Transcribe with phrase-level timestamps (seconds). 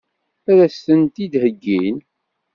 [0.51, 1.97] Ad as-tent-id-heggin?